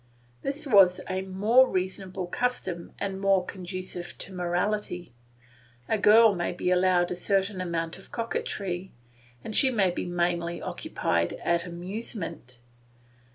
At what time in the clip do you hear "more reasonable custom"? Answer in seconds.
1.21-2.91